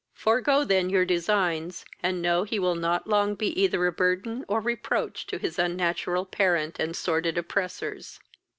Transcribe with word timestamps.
Forego 0.15 0.63
then 0.63 0.89
your 0.89 1.05
designs, 1.05 1.85
and 2.01 2.23
know 2.23 2.43
he 2.43 2.57
will 2.57 2.73
not 2.73 3.05
long 3.05 3.35
be 3.35 3.49
either 3.61 3.85
a 3.85 3.91
burthen 3.91 4.43
or 4.47 4.59
reproach 4.59 5.27
to 5.27 5.37
his 5.37 5.59
unnatural 5.59 6.25
parent 6.25 6.79
and 6.79 6.95
sordid 6.95 7.37
oppressors." 7.37 8.19